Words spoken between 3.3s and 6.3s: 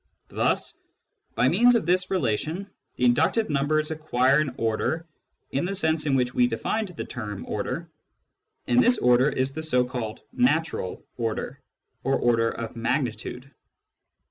numbers acquire an order in the sense in